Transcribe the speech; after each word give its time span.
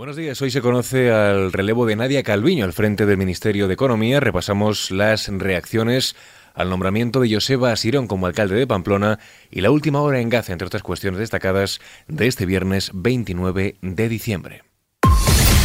Buenos 0.00 0.16
días. 0.16 0.40
Hoy 0.40 0.50
se 0.50 0.62
conoce 0.62 1.12
al 1.12 1.52
relevo 1.52 1.84
de 1.84 1.94
Nadia 1.94 2.22
Calviño 2.22 2.64
al 2.64 2.72
frente 2.72 3.04
del 3.04 3.18
Ministerio 3.18 3.68
de 3.68 3.74
Economía. 3.74 4.18
Repasamos 4.18 4.90
las 4.90 5.28
reacciones 5.28 6.16
al 6.54 6.70
nombramiento 6.70 7.20
de 7.20 7.34
Joseba 7.34 7.70
Asirón 7.70 8.06
como 8.06 8.24
alcalde 8.24 8.54
de 8.54 8.66
Pamplona 8.66 9.18
y 9.50 9.60
la 9.60 9.70
última 9.70 10.00
hora 10.00 10.18
en 10.18 10.30
Gaza, 10.30 10.54
entre 10.54 10.68
otras 10.68 10.82
cuestiones 10.82 11.20
destacadas 11.20 11.82
de 12.08 12.28
este 12.28 12.46
viernes 12.46 12.92
29 12.94 13.76
de 13.82 14.08
diciembre. 14.08 14.62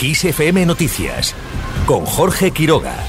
XFM 0.02 0.66
Noticias 0.66 1.34
con 1.86 2.06
Jorge 2.06 2.52
Quiroga. 2.52 3.06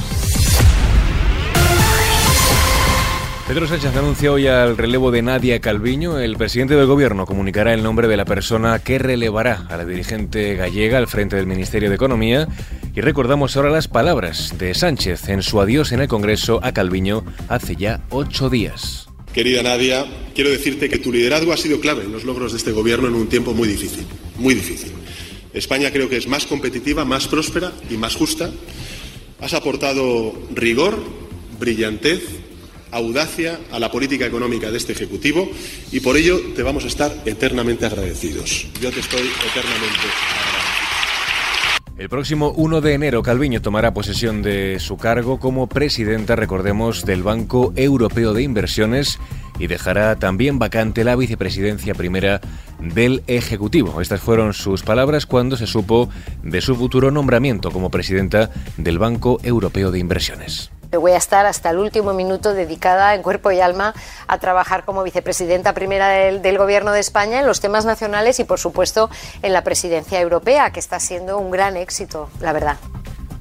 Pedro 3.46 3.68
Sánchez 3.68 3.94
anuncia 3.94 4.32
hoy 4.32 4.48
al 4.48 4.76
relevo 4.76 5.12
de 5.12 5.22
Nadia 5.22 5.60
Calviño. 5.60 6.18
El 6.18 6.36
presidente 6.36 6.74
del 6.74 6.88
gobierno 6.88 7.26
comunicará 7.26 7.72
el 7.74 7.82
nombre 7.84 8.08
de 8.08 8.16
la 8.16 8.24
persona 8.24 8.80
que 8.80 8.98
relevará 8.98 9.64
a 9.68 9.76
la 9.76 9.84
dirigente 9.84 10.56
gallega 10.56 10.98
al 10.98 11.06
frente 11.06 11.36
del 11.36 11.46
Ministerio 11.46 11.88
de 11.88 11.94
Economía. 11.94 12.48
Y 12.96 13.00
recordamos 13.02 13.56
ahora 13.56 13.70
las 13.70 13.86
palabras 13.86 14.58
de 14.58 14.74
Sánchez 14.74 15.28
en 15.28 15.42
su 15.42 15.60
adiós 15.60 15.92
en 15.92 16.00
el 16.00 16.08
Congreso 16.08 16.58
a 16.64 16.72
Calviño 16.72 17.24
hace 17.48 17.76
ya 17.76 18.02
ocho 18.10 18.50
días. 18.50 19.06
Querida 19.32 19.62
Nadia, 19.62 20.04
quiero 20.34 20.50
decirte 20.50 20.88
que 20.88 20.98
tu 20.98 21.12
liderazgo 21.12 21.52
ha 21.52 21.56
sido 21.56 21.78
clave 21.78 22.02
en 22.02 22.10
los 22.10 22.24
logros 22.24 22.50
de 22.50 22.58
este 22.58 22.72
gobierno 22.72 23.06
en 23.06 23.14
un 23.14 23.28
tiempo 23.28 23.54
muy 23.54 23.68
difícil, 23.68 24.06
muy 24.38 24.54
difícil. 24.54 24.90
España 25.54 25.92
creo 25.92 26.08
que 26.08 26.16
es 26.16 26.26
más 26.26 26.46
competitiva, 26.46 27.04
más 27.04 27.28
próspera 27.28 27.72
y 27.88 27.96
más 27.96 28.16
justa. 28.16 28.50
Has 29.40 29.54
aportado 29.54 30.32
rigor, 30.52 30.98
brillantez 31.60 32.46
audacia 32.90 33.58
a 33.70 33.78
la 33.78 33.90
política 33.90 34.26
económica 34.26 34.70
de 34.70 34.78
este 34.78 34.92
Ejecutivo 34.92 35.48
y 35.92 36.00
por 36.00 36.16
ello 36.16 36.40
te 36.54 36.62
vamos 36.62 36.84
a 36.84 36.88
estar 36.88 37.12
eternamente 37.24 37.86
agradecidos. 37.86 38.68
Yo 38.80 38.90
te 38.90 39.00
estoy 39.00 39.20
eternamente 39.20 39.98
agradecido. 39.98 40.56
El 41.98 42.10
próximo 42.10 42.52
1 42.54 42.82
de 42.82 42.92
enero, 42.92 43.22
Calviño 43.22 43.62
tomará 43.62 43.94
posesión 43.94 44.42
de 44.42 44.78
su 44.80 44.98
cargo 44.98 45.40
como 45.40 45.66
presidenta, 45.66 46.36
recordemos, 46.36 47.06
del 47.06 47.22
Banco 47.22 47.72
Europeo 47.74 48.34
de 48.34 48.42
Inversiones 48.42 49.18
y 49.58 49.66
dejará 49.66 50.16
también 50.16 50.58
vacante 50.58 51.04
la 51.04 51.16
vicepresidencia 51.16 51.94
primera 51.94 52.42
del 52.80 53.22
Ejecutivo. 53.28 54.02
Estas 54.02 54.20
fueron 54.20 54.52
sus 54.52 54.82
palabras 54.82 55.24
cuando 55.24 55.56
se 55.56 55.66
supo 55.66 56.10
de 56.42 56.60
su 56.60 56.76
futuro 56.76 57.10
nombramiento 57.10 57.70
como 57.70 57.90
presidenta 57.90 58.50
del 58.76 58.98
Banco 58.98 59.40
Europeo 59.42 59.90
de 59.90 59.98
Inversiones. 59.98 60.70
Voy 60.92 61.12
a 61.12 61.16
estar 61.16 61.46
hasta 61.46 61.70
el 61.70 61.78
último 61.78 62.14
minuto 62.14 62.54
dedicada 62.54 63.14
en 63.14 63.22
cuerpo 63.22 63.50
y 63.50 63.60
alma 63.60 63.94
a 64.28 64.38
trabajar 64.38 64.84
como 64.84 65.02
vicepresidenta 65.02 65.74
primera 65.74 66.08
del, 66.08 66.56
Gobierno 66.56 66.92
de 66.92 67.00
España 67.00 67.40
en 67.40 67.46
los 67.46 67.60
temas 67.60 67.84
nacionales 67.84 68.40
y, 68.40 68.44
por 68.44 68.58
supuesto, 68.58 69.10
en 69.42 69.52
la 69.52 69.62
presidencia 69.62 70.20
europea, 70.20 70.70
que 70.70 70.80
está 70.80 70.98
siendo 71.00 71.38
un 71.38 71.50
gran 71.50 71.76
éxito, 71.76 72.30
la 72.40 72.52
verdad. 72.52 72.76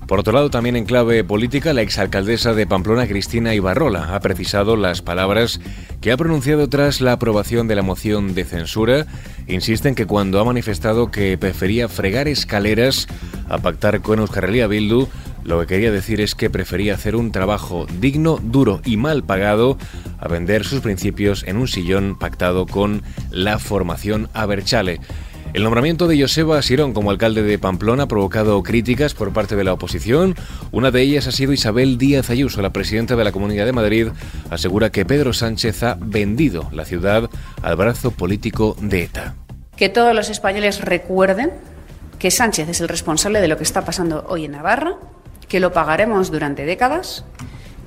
Por 0.08 0.20
otro 0.20 0.34
lado, 0.34 0.52
también 0.52 0.76
en 0.76 0.86
clave 0.86 1.24
política, 1.24 1.74
la 1.74 1.82
exalcaldesa 1.82 2.54
de 2.54 2.68
Pamplona, 2.68 3.08
Cristina 3.08 3.56
Ibarrola, 3.56 4.14
ha 4.14 4.20
precisado 4.20 4.76
las 4.76 5.02
palabras 5.02 5.60
que 6.00 6.12
ha 6.12 6.18
pronunciado 6.18 6.70
tras 6.70 7.02
la 7.02 7.14
aprobación 7.14 7.68
de 7.68 7.76
la 7.76 7.82
moción 7.82 8.36
de 8.36 8.46
censura. 8.46 9.08
Insiste 9.48 9.90
en 9.90 9.96
que 9.96 10.06
cuando 10.06 10.40
ha 10.40 10.46
manifestado 10.46 11.10
que 11.10 11.38
prefería 11.40 11.90
fregar 11.90 12.28
escaleras 12.28 13.08
a 13.50 13.58
pactar 13.58 14.02
con 14.02 14.20
Euskal 14.20 14.52
Bildu, 14.68 15.08
lo 15.46 15.60
que 15.60 15.68
quería 15.68 15.92
decir 15.92 16.22
es 16.22 16.34
que 16.34 16.50
prefería 16.50 16.96
hacer 16.96 17.16
un 17.16 17.32
trabajo 17.32 17.86
digno, 18.00 18.40
duro 18.42 18.82
y 18.84 18.98
mal 18.98 19.24
pagado 19.24 19.78
a 20.18 20.28
vender 20.28 20.66
sus 20.66 20.82
principios 20.82 21.44
en 21.44 21.58
un 21.58 21.68
sillón 21.68 22.18
pactado 22.18 22.66
con 22.66 23.04
la 23.30 23.60
formación 23.60 24.28
Aberchale. 24.34 25.00
El 25.54 25.64
nombramiento 25.64 26.08
de 26.08 26.20
Joseba 26.20 26.62
Sirón 26.62 26.94
como 26.94 27.12
alcalde 27.12 27.44
de 27.44 27.60
Pamplona 27.60 28.04
ha 28.04 28.08
provocado 28.08 28.62
críticas 28.64 29.14
por 29.14 29.32
parte 29.32 29.56
de 29.56 29.64
la 29.64 29.72
oposición. 29.72 30.36
Una 30.72 30.92
de 30.92 31.02
ellas 31.02 31.28
ha 31.28 31.32
sido 31.32 31.54
Isabel 31.54 31.98
Díaz 31.98 32.30
Ayuso, 32.30 32.62
la 32.62 32.74
presidenta 32.74 33.16
de 33.16 33.24
la 33.24 33.32
Comunidad 33.32 33.66
de 33.66 33.72
Madrid, 33.72 34.08
asegura 34.50 34.90
que 34.90 35.06
Pedro 35.06 35.32
Sánchez 35.32 35.84
ha 35.84 35.98
vendido 36.02 36.68
la 36.74 36.86
ciudad 36.86 37.30
al 37.62 37.76
brazo 37.76 38.12
político 38.12 38.76
de 38.82 39.04
ETA. 39.04 39.36
Que 39.78 39.90
todos 39.90 40.14
los 40.14 40.30
españoles 40.30 40.82
recuerden 40.82 41.52
que 42.20 42.32
Sánchez 42.32 42.68
es 42.68 42.82
el 42.82 42.90
responsable 42.90 43.40
de 43.40 43.48
lo 43.48 43.58
que 43.58 43.64
está 43.64 43.86
pasando 43.86 44.26
hoy 44.28 44.46
en 44.46 44.54
Navarra 44.54 44.98
que 45.56 45.62
lo 45.62 45.72
pagaremos 45.72 46.32
durante 46.32 46.66
décadas, 46.66 47.24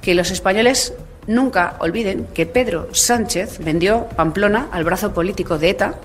que 0.00 0.14
los 0.14 0.30
españoles 0.30 0.94
nunca 1.26 1.76
olviden 1.80 2.26
que 2.32 2.46
Pedro 2.46 2.88
Sánchez 2.92 3.58
vendió 3.58 4.06
Pamplona 4.16 4.68
al 4.72 4.84
brazo 4.84 5.12
político 5.12 5.58
de 5.58 5.68
ETA, 5.68 5.96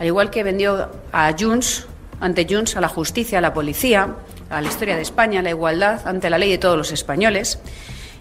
al 0.00 0.06
igual 0.08 0.30
que 0.30 0.42
vendió 0.42 0.90
a 1.12 1.32
Junts, 1.38 1.86
ante 2.18 2.44
Junts, 2.44 2.74
a 2.74 2.80
la 2.80 2.88
justicia, 2.88 3.38
a 3.38 3.40
la 3.40 3.54
policía, 3.54 4.16
a 4.50 4.60
la 4.60 4.66
historia 4.66 4.96
de 4.96 5.02
España, 5.02 5.38
a 5.38 5.42
la 5.44 5.50
igualdad, 5.50 6.00
ante 6.08 6.28
la 6.28 6.38
ley 6.38 6.50
de 6.50 6.58
todos 6.58 6.76
los 6.76 6.90
españoles. 6.90 7.60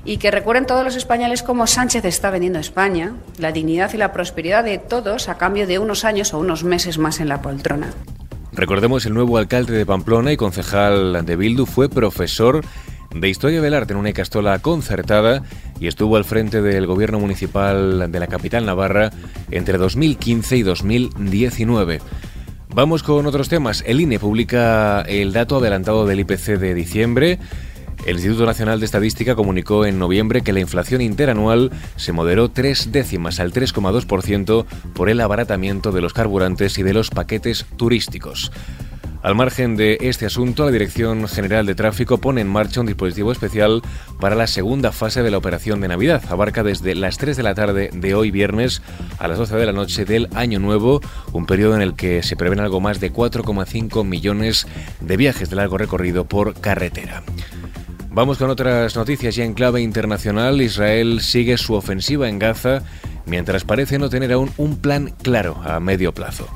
Y 0.05 0.17
que 0.17 0.29
recuerden 0.29 0.67
todos 0.67 0.83
los 0.83 0.95
españoles 0.95 1.41
cómo 1.41 1.65
Sánchez 1.65 2.05
está 2.05 2.29
vendiendo 2.29 2.59
a 2.59 2.61
España, 2.61 3.13
la 3.39 3.51
dignidad 3.51 3.91
y 3.95 3.97
la 3.97 4.13
prosperidad 4.13 4.63
de 4.63 4.77
todos 4.77 5.27
a 5.27 5.39
cambio 5.39 5.65
de 5.65 5.79
unos 5.79 6.05
años 6.05 6.35
o 6.35 6.37
unos 6.37 6.63
meses 6.63 6.99
más 6.99 7.19
en 7.19 7.29
la 7.29 7.41
poltrona. 7.41 7.95
Recordemos, 8.59 9.05
el 9.05 9.13
nuevo 9.13 9.37
alcalde 9.37 9.71
de 9.71 9.85
Pamplona 9.85 10.33
y 10.33 10.37
concejal 10.37 11.25
de 11.25 11.35
Bildu 11.37 11.65
fue 11.65 11.87
profesor 11.87 12.61
de 13.15 13.29
Historia 13.29 13.61
del 13.61 13.73
Arte 13.73 13.93
en 13.93 13.99
una 13.99 14.11
castola 14.11 14.59
concertada 14.59 15.43
y 15.79 15.87
estuvo 15.87 16.17
al 16.17 16.25
frente 16.25 16.61
del 16.61 16.85
gobierno 16.85 17.21
municipal 17.21 18.11
de 18.11 18.19
la 18.19 18.27
capital 18.27 18.65
navarra 18.65 19.11
entre 19.49 19.77
2015 19.77 20.57
y 20.57 20.63
2019. 20.63 22.01
Vamos 22.75 23.01
con 23.01 23.25
otros 23.27 23.47
temas. 23.47 23.81
El 23.87 24.01
INE 24.01 24.19
publica 24.19 25.03
el 25.03 25.31
dato 25.31 25.59
adelantado 25.59 26.05
del 26.05 26.19
IPC 26.19 26.59
de 26.59 26.73
diciembre. 26.73 27.39
El 28.05 28.15
Instituto 28.15 28.45
Nacional 28.45 28.79
de 28.79 28.85
Estadística 28.85 29.35
comunicó 29.35 29.85
en 29.85 29.99
noviembre 29.99 30.41
que 30.41 30.53
la 30.53 30.61
inflación 30.61 31.01
interanual 31.01 31.71
se 31.95 32.11
moderó 32.11 32.49
tres 32.49 32.91
décimas 32.91 33.39
al 33.39 33.53
3,2% 33.53 34.65
por 34.93 35.09
el 35.09 35.21
abaratamiento 35.21 35.91
de 35.91 36.01
los 36.01 36.13
carburantes 36.13 36.77
y 36.77 36.83
de 36.83 36.93
los 36.93 37.09
paquetes 37.09 37.65
turísticos. 37.77 38.51
Al 39.21 39.35
margen 39.35 39.75
de 39.75 39.97
este 39.99 40.25
asunto, 40.25 40.63
la 40.63 40.71
Dirección 40.71 41.27
General 41.27 41.65
de 41.65 41.75
Tráfico 41.75 42.19
pone 42.19 42.39
en 42.39 42.47
marcha 42.47 42.79
un 42.79 42.85
dispositivo 42.85 43.33
especial 43.33 43.81
para 44.17 44.35
la 44.35 44.47
segunda 44.47 44.93
fase 44.93 45.23
de 45.23 45.29
la 45.29 45.37
operación 45.37 45.81
de 45.81 45.89
Navidad. 45.89 46.23
Abarca 46.29 46.63
desde 46.63 46.95
las 46.95 47.17
3 47.17 47.35
de 47.35 47.43
la 47.43 47.53
tarde 47.53 47.89
de 47.93 48.15
hoy 48.15 48.31
viernes 48.31 48.81
a 49.17 49.27
las 49.27 49.37
12 49.37 49.57
de 49.57 49.65
la 49.65 49.73
noche 49.73 50.05
del 50.05 50.29
Año 50.35 50.59
Nuevo, 50.59 51.01
un 51.33 51.45
periodo 51.45 51.75
en 51.75 51.81
el 51.81 51.95
que 51.95 52.23
se 52.23 52.37
prevén 52.37 52.61
algo 52.61 52.79
más 52.79 53.01
de 53.01 53.11
4,5 53.11 54.05
millones 54.05 54.67
de 55.01 55.17
viajes 55.17 55.49
de 55.49 55.57
largo 55.57 55.77
recorrido 55.77 56.23
por 56.23 56.53
carretera. 56.53 57.21
Vamos 58.11 58.39
con 58.39 58.49
otras 58.49 58.95
noticias 58.95 59.35
ya 59.35 59.45
en 59.45 59.53
clave 59.53 59.81
internacional. 59.81 60.61
Israel 60.61 61.21
sigue 61.21 61.57
su 61.57 61.75
ofensiva 61.75 62.27
en 62.27 62.39
Gaza 62.39 62.81
mientras 63.25 63.63
parece 63.63 63.99
no 63.99 64.09
tener 64.09 64.33
aún 64.33 64.51
un 64.57 64.77
plan 64.77 65.13
claro 65.21 65.61
a 65.63 65.79
medio 65.79 66.11
plazo. 66.13 66.47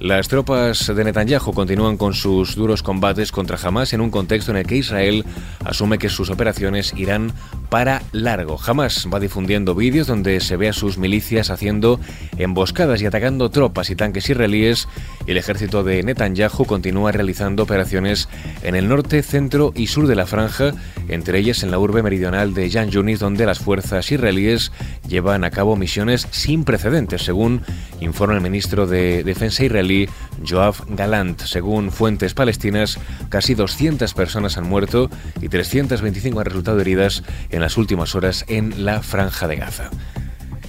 Las 0.00 0.28
tropas 0.28 0.94
de 0.94 1.04
Netanyahu 1.04 1.54
continúan 1.54 1.96
con 1.96 2.12
sus 2.12 2.54
duros 2.54 2.82
combates 2.82 3.32
contra 3.32 3.56
Hamas 3.56 3.92
en 3.94 4.02
un 4.02 4.10
contexto 4.10 4.50
en 4.50 4.58
el 4.58 4.66
que 4.66 4.76
Israel 4.76 5.24
asume 5.64 5.98
que 5.98 6.10
sus 6.10 6.28
operaciones 6.28 6.92
irán 6.96 7.32
para 7.76 8.00
largo. 8.12 8.58
Hamas 8.66 9.06
va 9.12 9.20
difundiendo 9.20 9.74
vídeos 9.74 10.06
donde 10.06 10.40
se 10.40 10.56
ve 10.56 10.70
a 10.70 10.72
sus 10.72 10.96
milicias 10.96 11.50
haciendo 11.50 12.00
emboscadas 12.38 13.02
y 13.02 13.04
atacando 13.04 13.50
tropas 13.50 13.90
y 13.90 13.96
tanques 13.96 14.30
israelíes 14.30 14.88
el 15.26 15.38
ejército 15.38 15.82
de 15.82 16.04
Netanyahu 16.04 16.66
continúa 16.66 17.10
realizando 17.10 17.64
operaciones 17.64 18.28
en 18.62 18.76
el 18.76 18.88
norte, 18.88 19.24
centro 19.24 19.72
y 19.74 19.88
sur 19.88 20.06
de 20.06 20.14
la 20.14 20.24
franja, 20.24 20.72
entre 21.08 21.40
ellas 21.40 21.64
en 21.64 21.72
la 21.72 21.80
urbe 21.80 22.02
meridional 22.02 22.54
de 22.54 22.70
Jan 22.70 22.90
Yunis, 22.90 23.18
donde 23.18 23.44
las 23.44 23.58
fuerzas 23.58 24.10
israelíes 24.12 24.70
llevan 25.08 25.42
a 25.42 25.50
cabo 25.50 25.74
misiones 25.74 26.28
sin 26.30 26.62
precedentes, 26.62 27.22
según 27.22 27.62
informa 28.00 28.36
el 28.36 28.40
ministro 28.40 28.86
de 28.86 29.24
Defensa 29.24 29.64
israelí 29.64 30.08
Joab 30.48 30.76
Galant. 30.90 31.40
Según 31.40 31.90
fuentes 31.90 32.34
palestinas, 32.34 32.98
casi 33.28 33.54
200 33.54 34.14
personas 34.14 34.56
han 34.58 34.68
muerto 34.68 35.10
y 35.42 35.48
325 35.48 36.38
han 36.38 36.46
resultado 36.46 36.80
heridas 36.80 37.24
en 37.50 37.60
las 37.66 37.76
últimas 37.78 38.14
horas 38.14 38.44
en 38.46 38.84
la 38.84 39.02
franja 39.02 39.48
de 39.48 39.56
Gaza. 39.56 39.90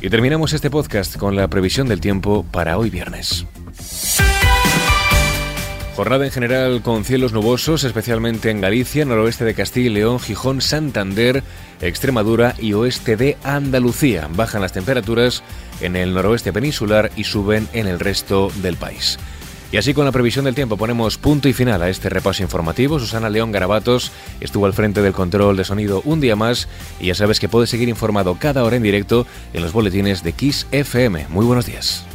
Y 0.01 0.09
terminamos 0.09 0.53
este 0.53 0.71
podcast 0.71 1.15
con 1.15 1.35
la 1.35 1.47
previsión 1.47 1.87
del 1.87 2.01
tiempo 2.01 2.43
para 2.51 2.75
hoy 2.79 2.89
viernes. 2.89 3.45
Jornada 5.95 6.25
en 6.25 6.31
general 6.31 6.81
con 6.81 7.05
cielos 7.05 7.33
nubosos, 7.33 7.83
especialmente 7.83 8.49
en 8.49 8.61
Galicia, 8.61 9.05
noroeste 9.05 9.45
de 9.45 9.53
Castilla 9.53 9.91
y 9.91 9.93
León, 9.93 10.19
Gijón, 10.19 10.59
Santander, 10.59 11.43
Extremadura 11.81 12.55
y 12.57 12.73
oeste 12.73 13.15
de 13.15 13.37
Andalucía. 13.43 14.27
Bajan 14.33 14.63
las 14.63 14.73
temperaturas 14.73 15.43
en 15.81 15.95
el 15.95 16.15
noroeste 16.15 16.51
peninsular 16.51 17.11
y 17.15 17.25
suben 17.25 17.67
en 17.73 17.85
el 17.85 17.99
resto 17.99 18.51
del 18.63 18.75
país. 18.75 19.19
Y 19.71 19.77
así 19.77 19.93
con 19.93 20.05
la 20.05 20.11
previsión 20.11 20.45
del 20.45 20.55
tiempo 20.55 20.77
ponemos 20.77 21.17
punto 21.17 21.49
y 21.49 21.53
final 21.53 21.81
a 21.81 21.89
este 21.89 22.09
repaso 22.09 22.41
informativo. 22.41 22.99
Susana 22.99 23.29
León 23.29 23.51
Garabatos 23.51 24.11
estuvo 24.39 24.65
al 24.65 24.73
frente 24.73 25.01
del 25.01 25.13
control 25.13 25.57
de 25.57 25.65
sonido 25.65 26.01
un 26.05 26.21
día 26.21 26.35
más 26.37 26.69
y 26.99 27.07
ya 27.07 27.15
sabes 27.15 27.39
que 27.39 27.49
puedes 27.49 27.69
seguir 27.69 27.89
informado 27.89 28.37
cada 28.39 28.63
hora 28.63 28.77
en 28.77 28.83
directo 28.83 29.27
en 29.53 29.61
los 29.61 29.73
boletines 29.73 30.23
de 30.23 30.31
Kiss 30.31 30.67
FM. 30.71 31.27
Muy 31.29 31.45
buenos 31.45 31.65
días. 31.65 32.06